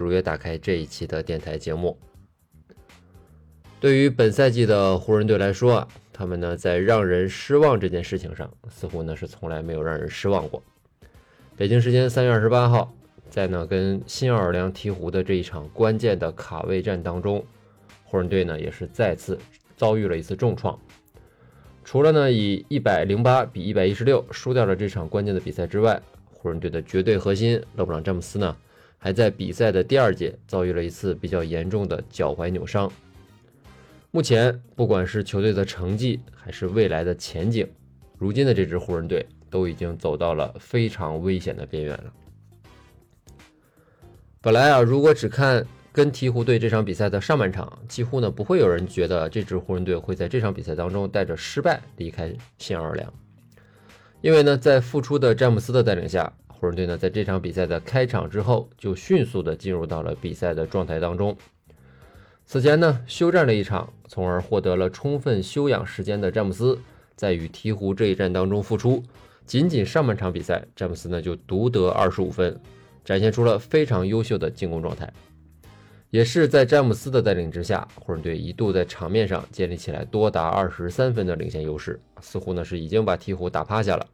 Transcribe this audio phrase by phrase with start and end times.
[0.00, 1.98] 如约打开这一期的电台节目。
[3.78, 10.62] 对于本赛季的湖人队来说，他们呢在让人失望这件事情上，似乎呢是从来没有让人失望过。
[11.56, 12.92] 北京时间三月二十八号，
[13.28, 17.44] 在呢跟新奥尔良鹈鹕的这一场关键的卡位战当中，
[18.04, 19.38] 湖人队呢也是再次
[19.76, 20.78] 遭遇了一次重创。
[21.84, 28.54] 除了呢以一百零八比一百一十六输掉了这场关键的比赛之外，湖人队的绝对核心勒布朗·詹姆斯呢，
[29.02, 32.92] 还在比赛的第二节遭遇了一次比较严重的脚踝扭伤。
[34.10, 37.66] 目前，不管是球队的成绩还是未来的前景，
[38.18, 42.12] 如今的这支湖人队都已经走到了非常危险的边缘了。
[44.42, 53.10] 本来啊，如果只看跟鹈鹕队这场比赛的上半场，几乎呢不会有人觉得这支湖人队会在这场比赛当中带着失败离开新奥尔良。
[54.20, 61.34] 因为呢，在复出的詹姆斯的带领下，湖人队呢在这场比赛的开场之后就迅速的进入到了比赛的状态当中。
[62.44, 66.78] 此前呢，休战了一场，从而获得了充分休养时间的詹姆斯，
[67.16, 69.02] 在与鹈鹕这一战当中复出，
[69.46, 72.60] 仅仅上半场比赛，詹姆斯呢就独得二十五分，
[73.04, 75.10] 展现出了非常优秀的进攻状态。
[76.10, 84.04] 也是在詹姆斯的带领之下，湖人队一度在场面上建立起来多达二十三分的领先优势，似乎呢是已经把鹈鹕打趴下了。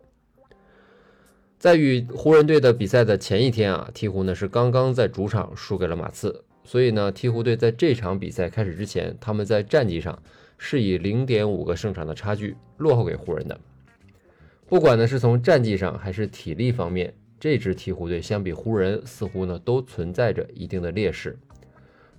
[1.59, 10.23] 在与湖人队的比赛的前一天啊，鹈鹕呢是刚刚在主场输给了马刺，所以呢，鹈鹕队在这场比赛开始之前，他们在战绩上
[10.59, 13.59] 是以零点五个胜场的差距落后给湖人的。
[14.67, 21.39] 不管呢是从战绩上还是体力方面，这支鹈鹕队相比湖人似乎呢都存在着一定的劣势。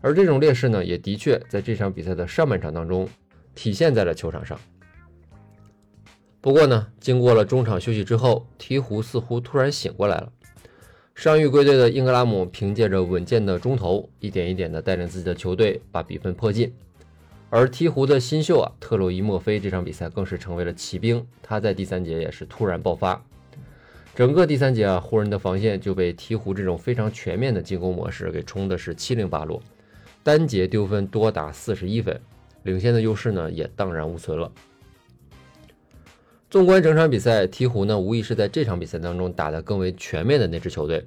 [0.02, 3.08] 而这种劣势呢，也的确在这场比赛的上半场当中
[3.54, 4.60] 体现在了球场上。
[6.40, 10.32] 不过呢，经过了中场休息之后，鹈鹕似乎突然醒过来了。
[11.16, 16.72] 伤愈归队的英格拉姆凭借着稳健的中投，一点一点的带领自己的球队把比分迫近。
[17.50, 23.20] 而鹈鹕的新秀啊，特洛伊·墨菲这场比赛更是成为了奇兵，他在第三节也是突然爆发。
[24.14, 29.62] 整个第三节啊，湖人的防线就被鹈鹕这种非常全面的进攻模式给冲的是七零八落。
[30.24, 32.20] 单节丢分多达四十一分，
[32.64, 34.52] 领先的优势呢也荡然无存了。
[36.50, 41.06] 纵观整场比赛，鹈鹕呢无疑是在这场比赛当中打得更为全面的那支球队。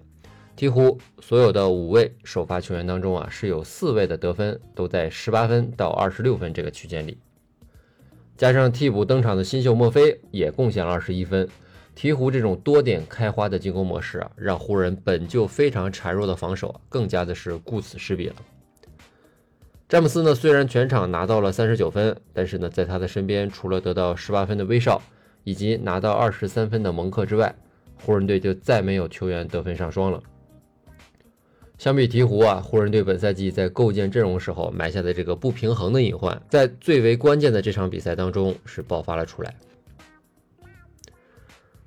[0.54, 7.16] 鹈鹕所有的五位首发球员当中啊，是有四位的得分都在十八分到二十六分这个区间里，
[8.36, 11.48] 加上替补登场的新秀墨菲也贡献了二十一分。
[11.96, 18.34] 鹈鹕这种多点开花的进攻模式啊，让湖人本就非常孱弱的防守更加的是顾此失彼了。
[19.88, 25.02] 詹姆斯呢，虽然全场拿到了三十九分，但是呢，在他的身边除了得到十八分的威少，
[25.44, 27.54] 以及拿到二十三分的蒙克之外，
[28.02, 30.22] 湖人队就再没有球员得分上双了。
[31.78, 39.54] 相比鹈鹕啊，湖人队本赛季在构建阵容时候埋下的这个不平衡的隐患，在最为关键的这场比赛当中是爆发了出来。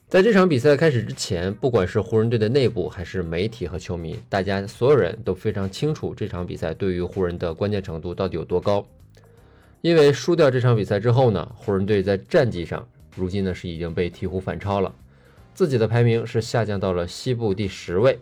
[0.08, 8.86] 在这场比赛开始之前，不管是湖人队的内部还是媒体和球迷，大家所有人都非常清楚这场比赛对于湖人的关键程度到底有多高。
[9.82, 14.94] 因为输掉这场比赛之后呢，湖人队在战绩上如今呢是已经被鹈鹕反超了，
[15.54, 18.20] 自己的排名是下降到了西部第十位。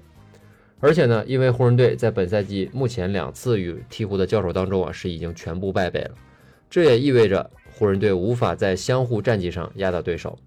[0.79, 6.11] 而且呢，因为湖人队在本赛季目前两次与鹈鹕的交手当中啊是已经全部败北了，
[6.69, 10.37] 这也意味着湖人队无法在相互战绩上压倒对手。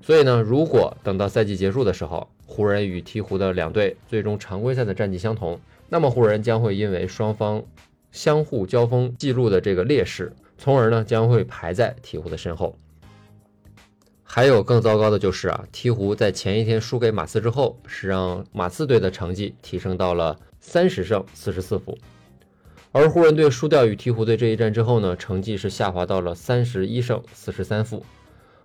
[0.00, 5.60] 所以呢，如果等到赛季结束的时候，湖人与鹈鹕的两队最终常规赛的战绩相同，
[5.90, 7.62] 那么湖人将会因为双方
[8.10, 12.74] 相互交锋记录的这个劣势，从而呢将会排在鹈鹕的身后。
[14.30, 21.96] 还有更糟糕的就是啊，鹈鹕在前一天输给马刺之后，是让马刺队的成绩提升到了三十胜四十四负，
[22.92, 28.04] 而湖人队输掉与鹈鹕队这一战之后呢，成绩是下滑到了三十一胜四十三负。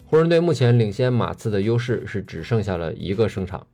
[0.06, 3.65] 湖人队目前领先马刺的优势是只剩下了一个胜场。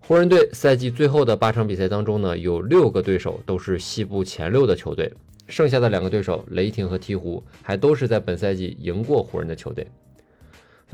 [0.00, 5.12] 湖人队赛季最后的八场比赛当中呢，有六个对手都是西部前六的球队，
[5.48, 9.86] 剩下的两个对手雷霆和鹈鹕还都是在本赛季赢过湖人的球队。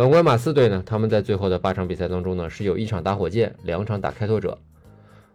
[0.00, 4.56] 反观马刺队呢，他们在最后的八场比赛当中呢，是有一场打火箭，两场打开拓者。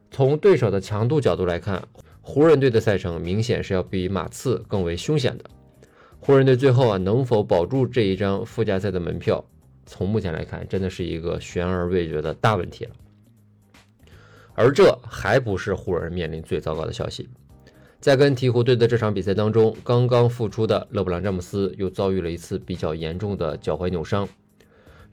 [0.10, 1.88] 从对手的强度角度来看，
[2.20, 5.46] 湖人队的赛程明显是要比马刺更为凶险的。
[6.20, 9.46] 湖人队最后啊能否保住这一张附加赛的门票，
[9.86, 12.92] 从目前来看，真的是一个悬而未决的大问题了。
[14.56, 17.30] 而这还不是湖人面临最糟糕的消息，
[18.00, 24.28] 在跟鹈鹕队的这场比赛当中，刚刚复出的勒布朗·詹姆斯又遭遇了一次比较严重的脚踝扭伤。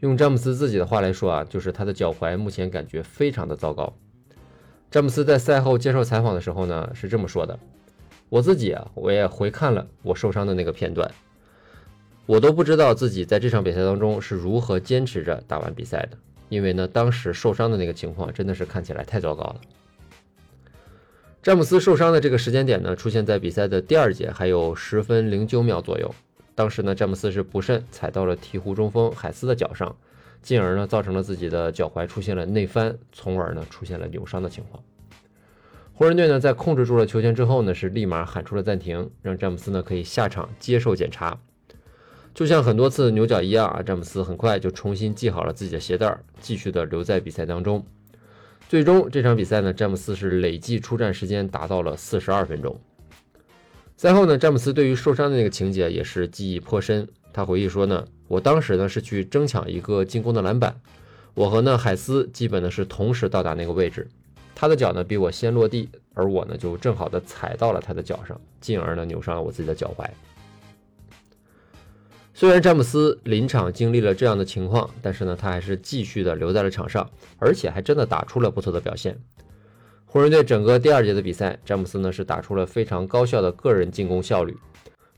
[0.03, 3.97] 用詹姆斯自己的话来说啊，就是他的脚踝目前感觉非常的糟糕。
[4.91, 7.57] 詹姆斯在赛后接受采访的时候呢，是这么说的
[8.29, 11.09] ：“我自己啊，我也回看了我受伤的那个片段，
[12.27, 16.19] 我都不知道自己在这场比赛当中是如何坚持着打完比赛的。”
[16.51, 19.61] 因为呢，当时受伤的那个情况真的是看起来太糟糕了。
[21.45, 26.13] 詹姆斯受伤的这个时间点呢，出现在比赛的第二节，还有十分零九秒左右。
[26.55, 29.97] 当时呢，詹姆斯是不慎踩到了鹈鹕中锋海斯的脚上，
[30.43, 34.83] 进而呢，造成了自己的脚踝出现了内翻，从而呢，出现了扭伤的情况。
[35.95, 41.39] 湖人队呢，在控制住了球权之后呢，是立马喊出了暂停，让詹姆斯呢可以下场接受检查。
[42.35, 47.85] 就像很多次牛角一样啊，詹姆斯很快就重新系好了自己的鞋带，继续的留在比赛当中。
[48.69, 52.81] 最终这场比赛呢，詹姆斯是累计出战时间达到了四十二分钟。
[54.03, 57.07] 赛后呢，詹姆斯对于受伤的那个情节也是记忆颇深。
[57.33, 60.75] 他回忆说呢，我当时呢是去争抢一个进攻的篮板，
[61.35, 64.09] 我和呢海斯基本呢是同时到达那个位置，
[64.57, 70.05] 他的脚呢比我先落地，而我呢就正好的踩到了他的脚上，进而呢扭伤了我自己的脚踝。
[72.35, 77.09] 虽然詹姆斯临场经历了这样的情况，但是呢，他还是继续的留在了场上，
[77.39, 79.17] 而且还真的打出了不错的表现。
[80.13, 84.55] 湖人队整个第二节的比赛，詹姆斯呢是打出了非常高效的个人进攻效率。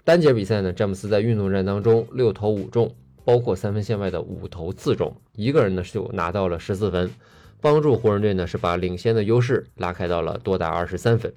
[0.05, 2.94] 单节比赛呢，詹姆斯在运动战当中六投五中，
[3.25, 7.11] 包括三分线外的五投四中，一个人呢就拿到了十四分，
[7.61, 11.35] 帮助湖人队呢是把领先的优势拉开到了多达二十三分。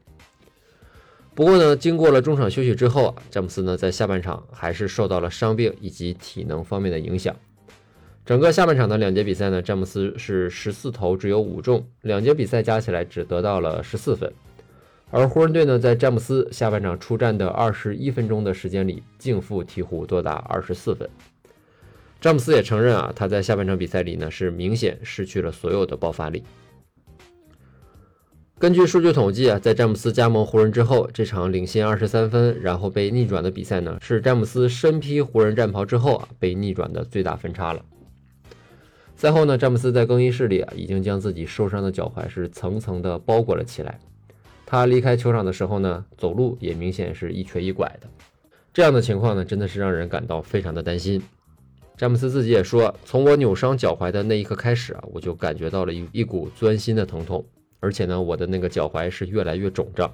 [1.33, 7.35] 不过呢，经过了中场休息之后啊，詹姆斯呢在下半场还是受到了伤病以及体能方面的影响。
[8.27, 14.29] 整个下半场的两节比赛呢，詹姆斯是十四投只有五中，两节比赛加起来只得到了十四分。
[15.09, 21.09] 而湖人队呢，在詹姆斯下半场出战的二十一分钟的时间里，净负鹈鹕多达二十四分。
[22.19, 26.43] 詹姆斯也承认啊，他在下半场比赛里呢是明显失去了所有的爆发力。
[28.59, 37.81] 根据数据统计啊，在詹姆斯加盟湖人之后，这场领先二十三分，然后被逆转的比赛呢，是詹姆斯身披湖人战袍之后啊被逆转的最大分差了。
[39.17, 43.99] 赛后呢，詹姆斯在更衣室里啊，已经将自己受伤的脚踝是层层的包裹了起来。
[44.63, 48.07] 他离开球场的时候呢，走路也明显是一瘸一拐的。
[48.71, 51.19] 这样的情况呢，真的是让人感到非常的担心。
[51.97, 57.43] 詹姆斯自己也说，从我扭伤脚踝的那一刻开始啊，我就感觉到了一一股钻心的疼痛。
[57.79, 60.13] 而且呢，我的那个脚踝是越来越肿胀。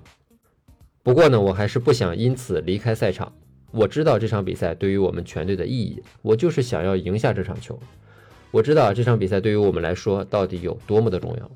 [1.01, 3.33] 不过呢，我还是不想因此离开赛场。
[3.71, 7.77] 我知道这场比赛对于我们全队的意义，我就是想要赢下这场球。
[8.53, 11.51] 我知道这场比赛对于我们来说到底有多么的重要。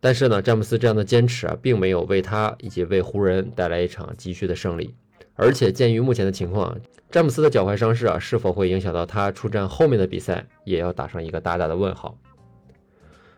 [0.00, 4.94] 但是呢，詹姆斯这样的坚持啊，并没有为他以及为湖人带来一场急需的胜利。
[5.34, 6.78] 而且鉴于目前的情况，
[7.10, 12.18] 詹姆斯的脚踝伤势啊，是否会影响到他出战后面的比赛，也要打上一个大大的问号。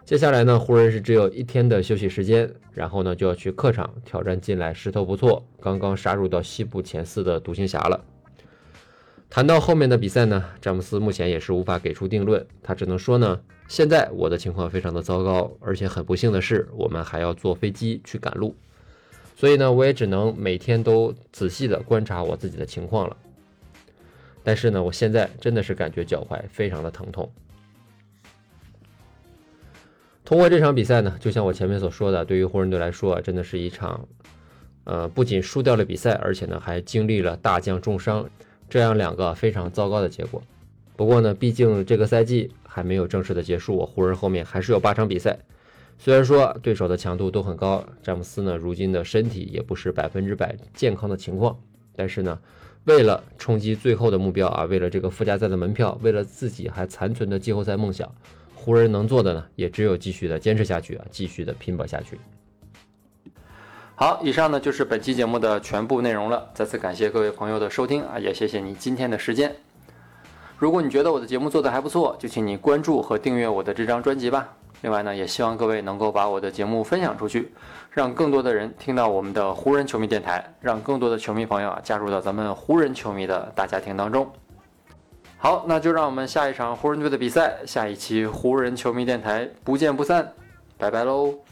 [0.04, 8.05] 接下来呢，湖人是只有一天的休息时间，然后呢就要去客场挑战近来势头不错、刚刚杀入到西部前四的独行侠了。
[9.34, 18.55] 谈到后面的比赛呢，詹姆斯目前也是无法给出定论，他只能说呢，现在我的情况非常的糟糕，而且很不幸的是，我们还要坐飞机去赶路，
[19.34, 23.17] 所以呢，我也只能每天都仔细的观察我自己的情况了。
[24.43, 27.32] 但是呢，我现在真的是感觉脚踝非常的疼痛。
[30.27, 34.06] 通过这场比赛呢，就像我前面所说的，对于湖人队来说，真的是一场，
[34.84, 38.29] 呃，不仅输掉了比赛，而且呢，还经历了大将重伤
[38.72, 40.43] 这样两个非常糟糕的结果。
[40.96, 45.38] 不过呢，毕竟这个赛季还没有正式的结束，湖人后面还是有八场比赛。
[45.98, 51.55] 虽然说对手的强度都很高，詹姆斯呢，如今的身体也不是百分之百健康的情况，
[51.94, 52.38] 但是呢，
[52.84, 58.10] 为了冲击最后的目标啊，为了这个附加赛的门票，为了自己还残存的季后赛梦想。
[58.55, 62.17] 湖人能做的呢，也只有继续的坚持下去啊，继续的拼搏下去。
[63.94, 66.49] 好，以上呢就是本期节目的全部内容了。
[66.55, 69.55] 再次感谢各位朋友的收听啊，也谢谢你今天的时间。
[70.58, 74.49] 如果你觉得我的节目做的还不错，就请你关注和订阅我的这张专辑吧。
[74.81, 77.53] 另外呢，也希望各位能够把我的节目分享出去，
[77.91, 84.29] 让更多的人听到我们的湖人球迷电台，让更多的球迷朋友啊加入到咱们湖人球迷的大家庭当中。
[85.37, 90.32] 好，那就让我们下一场湖人队的比赛，下一期湖人球迷电台不见不散，
[90.79, 91.51] 拜拜喽。